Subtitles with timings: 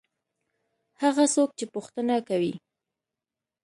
[1.01, 2.53] هغه څوک چې پوښتنه کوي.